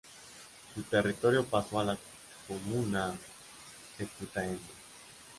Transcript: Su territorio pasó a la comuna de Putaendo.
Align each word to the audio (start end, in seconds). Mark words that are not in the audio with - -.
Su 0.73 0.81
territorio 0.81 1.45
pasó 1.45 1.79
a 1.79 1.83
la 1.83 1.97
comuna 2.47 3.13
de 3.99 4.07
Putaendo. 4.07 4.67